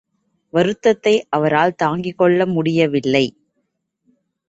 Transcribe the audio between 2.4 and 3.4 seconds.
முடியவில்லை.